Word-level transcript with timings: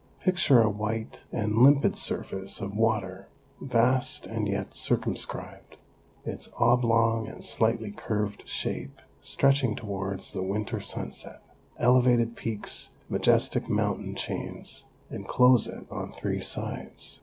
Picture 0.21 0.59
a 0.63 0.67
white 0.67 1.25
and 1.31 1.57
limpid 1.59 1.95
surface 1.95 2.59
of 2.59 2.73
water, 2.75 3.27
vast 3.61 4.25
and 4.25 4.49
yet 4.49 4.73
circumscribed, 4.73 5.77
its 6.25 6.49
oblong 6.57 7.27
and 7.27 7.45
slightly 7.45 7.91
curved 7.91 8.47
shape 8.47 8.99
stretch 9.21 9.63
ing 9.63 9.75
towards 9.75 10.33
the 10.33 10.41
winter 10.41 10.79
sunset. 10.79 11.43
Elevated 11.77 12.35
peaks, 12.35 12.89
majestic 13.09 13.69
mountain 13.69 14.15
chains, 14.15 14.85
enclose 15.11 15.67
it 15.67 15.85
on 15.91 16.11
three 16.11 16.41
sides. 16.41 17.19